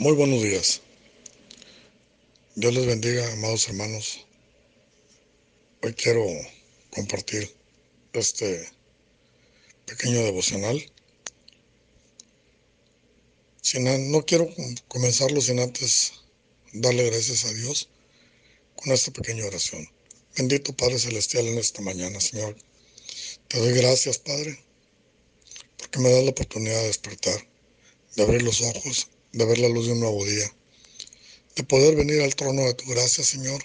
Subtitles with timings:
[0.00, 0.80] Muy buenos días.
[2.54, 4.26] Dios les bendiga, amados hermanos.
[5.82, 6.24] Hoy quiero
[6.88, 7.54] compartir
[8.14, 8.66] este
[9.84, 10.82] pequeño devocional.
[14.08, 14.48] No quiero
[14.88, 16.14] comenzarlo sin antes
[16.72, 17.90] darle gracias a Dios
[18.76, 19.86] con esta pequeña oración.
[20.34, 22.56] Bendito Padre Celestial en esta mañana, Señor.
[23.48, 24.64] Te doy gracias, Padre,
[25.76, 27.46] porque me das la oportunidad de despertar,
[28.16, 30.52] de abrir los ojos de ver la luz de un nuevo día,
[31.56, 33.62] de poder venir al trono de tu gracia, Señor,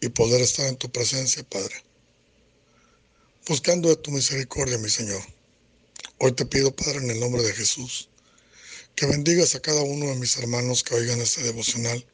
[0.00, 1.74] y poder estar en tu presencia, Padre,
[3.46, 5.22] buscando de tu misericordia, mi Señor.
[6.18, 8.08] Hoy te pido, Padre, en el nombre de Jesús,
[8.94, 12.06] que bendigas a cada uno de mis hermanos que oigan este devocional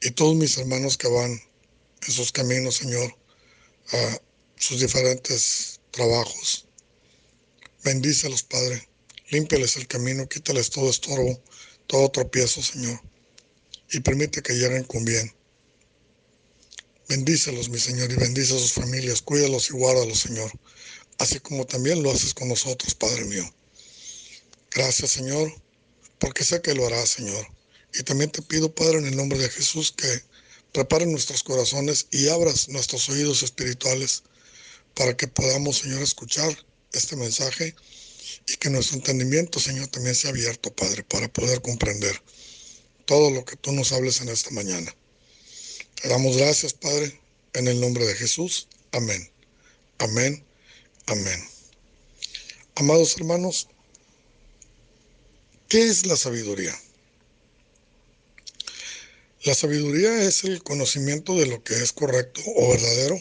[0.00, 1.40] y todos mis hermanos que van
[2.06, 3.16] en sus caminos, Señor,
[3.92, 4.20] a
[4.56, 6.66] sus diferentes trabajos.
[7.84, 8.88] Bendícelos, Padre.
[9.30, 11.42] Límpiales el camino, quítales todo estorbo
[11.86, 13.00] todo tropiezo, Señor,
[13.90, 15.34] y permite que lleguen con bien.
[17.08, 20.50] Bendícelos, mi Señor, y bendice a sus familias, cuídalos y guárdalos, Señor,
[21.18, 23.44] así como también lo haces con nosotros, Padre mío.
[24.70, 25.52] Gracias, Señor,
[26.18, 27.46] porque sé que lo harás, Señor.
[27.92, 30.22] Y también te pido, Padre, en el nombre de Jesús, que
[30.72, 34.24] preparen nuestros corazones y abras nuestros oídos espirituales
[34.94, 36.56] para que podamos, Señor, escuchar
[36.92, 37.74] este mensaje
[38.46, 42.20] y que nuestro entendimiento, Señor, también sea abierto, Padre, para poder comprender
[43.04, 44.94] todo lo que tú nos hables en esta mañana.
[46.00, 47.20] Te damos gracias, Padre,
[47.52, 48.68] en el nombre de Jesús.
[48.92, 49.30] Amén.
[49.98, 50.44] Amén.
[51.06, 51.48] Amén.
[52.76, 53.68] Amados hermanos,
[55.68, 56.74] ¿qué es la sabiduría?
[59.44, 63.20] La sabiduría es el conocimiento de lo que es correcto o verdadero,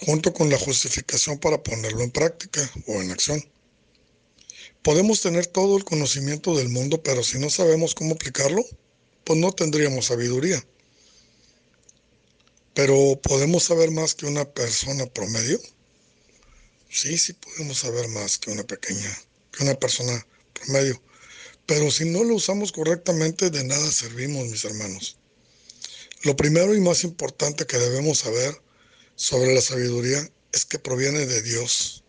[0.00, 3.44] junto con la justificación para ponerlo en práctica o en acción.
[4.86, 8.64] Podemos tener todo el conocimiento del mundo, pero si no sabemos cómo aplicarlo,
[9.24, 10.64] pues no tendríamos sabiduría.
[12.72, 15.58] Pero ¿podemos saber más que una persona promedio?
[16.88, 19.12] Sí, sí podemos saber más que una pequeña,
[19.50, 21.02] que una persona promedio.
[21.66, 25.16] Pero si no lo usamos correctamente, de nada servimos, mis hermanos.
[26.22, 28.62] Lo primero y más importante que debemos saber
[29.16, 32.04] sobre la sabiduría es que proviene de Dios.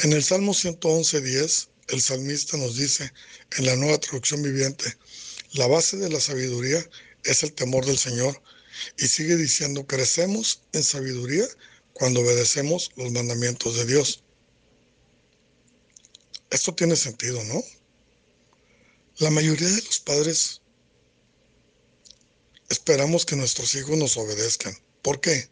[0.00, 3.12] En el Salmo 111.10, el salmista nos dice,
[3.56, 4.96] en la nueva traducción viviente,
[5.54, 6.88] la base de la sabiduría
[7.24, 8.40] es el temor del Señor.
[8.96, 11.44] Y sigue diciendo, crecemos en sabiduría
[11.94, 14.22] cuando obedecemos los mandamientos de Dios.
[16.50, 17.60] Esto tiene sentido, ¿no?
[19.18, 20.62] La mayoría de los padres
[22.68, 24.78] esperamos que nuestros hijos nos obedezcan.
[25.02, 25.50] ¿Por qué?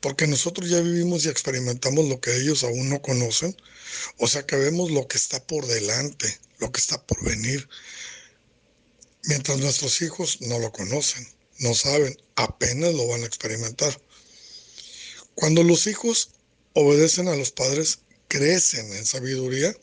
[0.00, 3.56] Porque nosotros ya vivimos y experimentamos lo que ellos aún no conocen,
[4.18, 7.68] o sea que vemos lo que está por delante, lo que está por venir,
[9.24, 11.26] mientras nuestros hijos no lo conocen,
[11.58, 14.00] no saben, apenas lo van a experimentar.
[15.34, 16.30] Cuando los hijos
[16.74, 19.74] obedecen a los padres, crecen en sabiduría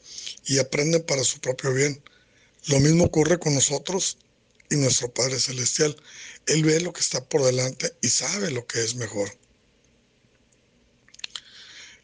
[0.46, 2.02] y aprenden para su propio bien.
[2.68, 4.18] Lo mismo ocurre con nosotros
[4.70, 5.96] y nuestro Padre Celestial.
[6.48, 9.32] Él ve lo que está por delante y sabe lo que es mejor.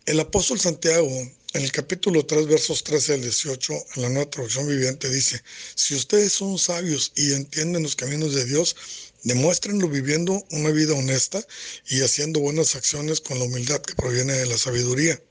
[0.08, 1.12] El apóstol Santiago,
[1.54, 5.44] en el capítulo 3, versos 13 al 18, en la nueva traducción viviente, dice,
[5.76, 8.76] si ustedes son sabios y entienden los caminos de Dios,
[9.22, 11.46] demuéstrenlo viviendo una vida honesta
[11.88, 15.22] y haciendo buenas acciones con la humildad que proviene de la sabiduría.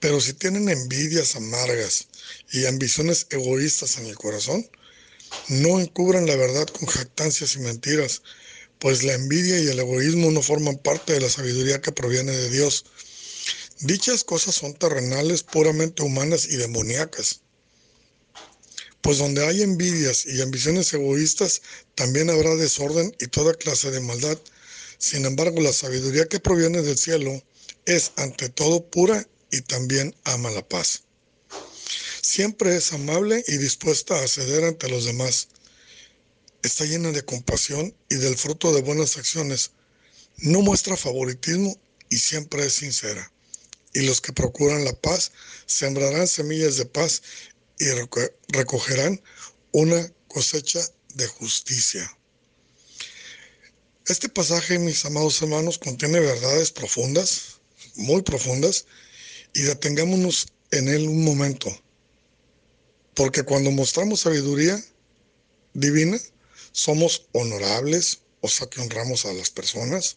[0.00, 2.08] Pero si tienen envidias amargas
[2.52, 4.68] y ambiciones egoístas en el corazón,
[5.48, 8.20] no encubran la verdad con jactancias y mentiras,
[8.78, 12.50] pues la envidia y el egoísmo no forman parte de la sabiduría que proviene de
[12.50, 12.84] Dios
[13.84, 17.40] Dichas cosas son terrenales, puramente humanas y demoníacas.
[19.00, 21.62] Pues donde hay envidias y ambiciones egoístas,
[21.96, 24.38] también habrá desorden y toda clase de maldad.
[24.98, 27.42] Sin embargo, la sabiduría que proviene del cielo
[27.84, 31.02] es ante todo pura y también ama la paz.
[32.22, 35.48] Siempre es amable y dispuesta a ceder ante los demás.
[36.62, 39.72] Está llena de compasión y del fruto de buenas acciones.
[40.36, 41.76] No muestra favoritismo
[42.10, 43.32] y siempre es sincera
[43.92, 45.32] y los que procuran la paz
[45.66, 47.22] sembrarán semillas de paz
[47.78, 47.86] y
[48.48, 49.22] recogerán
[49.72, 50.80] una cosecha
[51.14, 52.18] de justicia.
[54.06, 57.60] Este pasaje, mis amados hermanos, contiene verdades profundas,
[57.94, 58.86] muy profundas,
[59.54, 61.70] y detengámonos en él un momento.
[63.14, 64.82] Porque cuando mostramos sabiduría
[65.74, 66.18] divina,
[66.72, 70.16] somos honorables, o sea que honramos a las personas,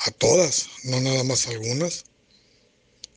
[0.00, 2.04] a todas, no nada más algunas,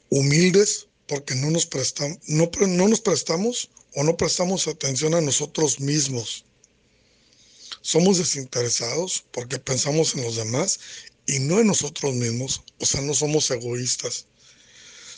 [0.10, 5.80] humildes, porque no nos, prestamos, no, no nos prestamos o no prestamos atención a nosotros
[5.80, 6.46] mismos.
[7.82, 10.80] Somos desinteresados porque pensamos en los demás
[11.26, 14.28] y no en nosotros mismos, o sea, no somos egoístas.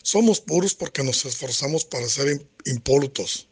[0.03, 3.47] Somos puros porque nos esforzamos para ser impolutos.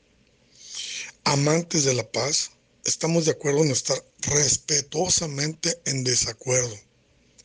[1.24, 2.52] Amantes de la paz,
[2.86, 6.78] estamos de acuerdo en estar respetuosamente en desacuerdo.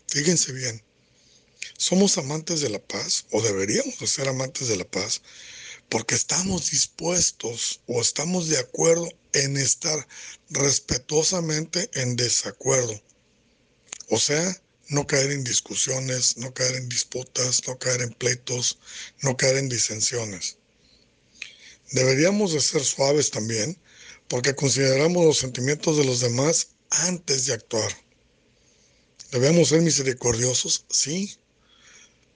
[0.08, 0.82] Fíjense bien,
[1.76, 5.20] somos amantes de la paz, o deberíamos de ser amantes de la paz,
[5.90, 10.08] porque estamos dispuestos o estamos de acuerdo en estar
[10.48, 13.02] respetuosamente en desacuerdo.
[14.08, 18.78] O sea, no caer en discusiones, no caer en disputas, no caer en pleitos,
[19.20, 20.56] no caer en disensiones.
[21.92, 23.78] Deberíamos de ser suaves también,
[24.28, 28.07] porque consideramos los sentimientos de los demás antes de actuar.
[29.30, 31.36] Debemos ser misericordiosos, sí,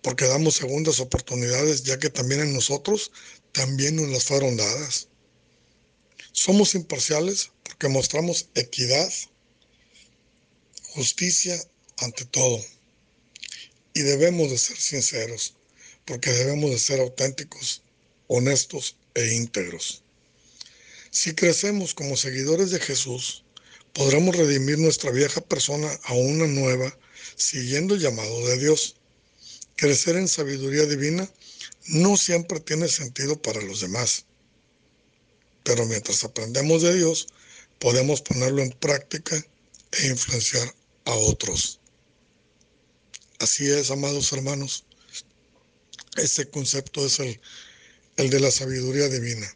[0.03, 3.13] porque damos segundas oportunidades, ya que también en nosotros
[3.53, 5.09] también nos las fueron dadas.
[6.33, 9.11] Somos imparciales porque mostramos equidad,
[10.91, 11.59] justicia
[11.99, 12.63] ante todo.
[13.95, 15.55] Y debemos de ser sinceros,
[16.05, 17.83] porque debemos de ser auténticos,
[18.27, 20.03] honestos e íntegros.
[21.11, 23.42] Si crecemos como seguidores de Jesús,
[23.93, 26.97] podremos redimir nuestra vieja persona a una nueva,
[27.37, 28.97] siguiendo el llamado de Dios.
[29.77, 31.29] Crecer en sabiduría divina
[31.89, 34.25] no siempre tiene sentido para los demás,
[35.65, 37.27] pero mientras aprendemos de Dios,
[37.79, 39.37] podemos ponerlo en práctica
[39.93, 40.75] e influenciar
[41.05, 41.81] a otros.
[43.41, 44.85] Así es, amados hermanos.
[46.17, 47.41] Este concepto es el,
[48.17, 49.53] el de la sabiduría divina,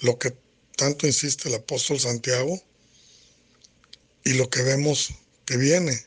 [0.00, 0.36] lo que
[0.76, 2.60] tanto insiste el apóstol Santiago
[4.24, 5.10] y lo que vemos
[5.44, 6.06] que viene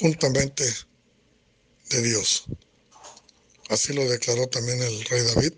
[0.00, 0.64] juntamente
[1.90, 2.44] de Dios.
[3.68, 5.52] Así lo declaró también el rey David,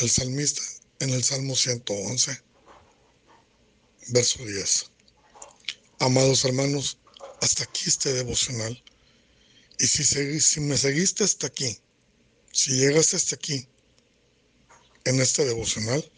[0.00, 0.62] el salmista,
[0.98, 2.42] en el Salmo 111,
[4.08, 4.90] verso 10.
[6.00, 6.98] Amados hermanos,
[7.40, 8.82] hasta aquí este devocional.
[9.78, 11.78] Y si, si me seguiste hasta aquí,
[12.52, 13.66] si llegaste hasta aquí,
[15.04, 16.10] en este devocional,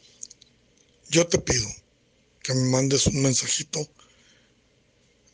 [1.11, 1.69] yo te pido
[2.43, 3.89] que me mandes un mensajito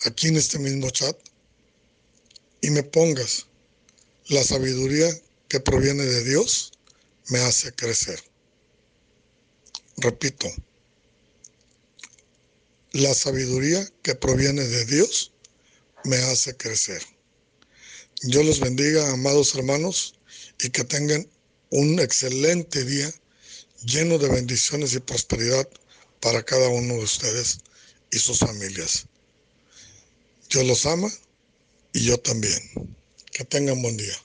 [0.04, 1.16] aquí en este mismo chat
[2.60, 3.46] y me pongas
[4.26, 5.08] la sabiduría
[5.48, 6.72] que proviene de Dios
[7.28, 8.22] me hace crecer.
[9.96, 10.48] Repito,
[12.92, 15.32] la sabiduría que proviene de Dios
[16.04, 17.02] me hace crecer.
[18.22, 20.14] Yo los bendiga, amados hermanos,
[20.60, 21.28] y que tengan
[21.70, 23.12] un excelente día
[23.84, 25.68] lleno de bendiciones y prosperidad
[26.20, 27.60] para cada uno de ustedes
[28.10, 29.06] y sus familias.
[30.50, 31.10] Dios los ama
[31.92, 32.58] y yo también.
[33.32, 34.16] Que tengan buen día.